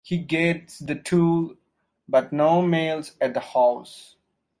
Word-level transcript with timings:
He 0.03 0.17
gets 0.17 0.79
the 0.79 0.95
tool 0.95 1.57
but 2.09 2.33
no 2.33 2.63
males 2.63 3.15
at 3.21 3.35
the 3.35 3.39
house. 3.39 4.15